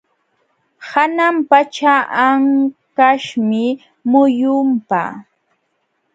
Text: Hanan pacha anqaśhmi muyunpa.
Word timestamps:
Hanan 0.89 1.35
pacha 1.49 1.93
anqaśhmi 2.27 3.63
muyunpa. 4.09 5.01